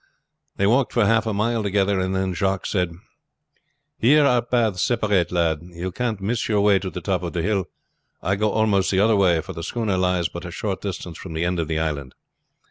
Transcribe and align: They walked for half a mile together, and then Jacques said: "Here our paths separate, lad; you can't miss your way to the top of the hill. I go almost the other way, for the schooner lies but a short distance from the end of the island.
They 0.57 0.65
walked 0.65 0.93
for 0.93 1.05
half 1.05 1.27
a 1.27 1.31
mile 1.33 1.61
together, 1.61 1.99
and 1.99 2.15
then 2.15 2.33
Jacques 2.33 2.65
said: 2.65 2.91
"Here 3.99 4.25
our 4.25 4.41
paths 4.41 4.81
separate, 4.81 5.31
lad; 5.31 5.59
you 5.61 5.91
can't 5.91 6.19
miss 6.19 6.49
your 6.49 6.61
way 6.61 6.79
to 6.79 6.89
the 6.89 7.01
top 7.01 7.21
of 7.21 7.33
the 7.33 7.43
hill. 7.43 7.65
I 8.19 8.35
go 8.35 8.49
almost 8.51 8.89
the 8.89 8.99
other 8.99 9.15
way, 9.15 9.41
for 9.41 9.53
the 9.53 9.61
schooner 9.61 9.97
lies 9.97 10.27
but 10.27 10.43
a 10.43 10.49
short 10.49 10.81
distance 10.81 11.19
from 11.19 11.33
the 11.33 11.45
end 11.45 11.59
of 11.59 11.67
the 11.67 11.77
island. 11.77 12.15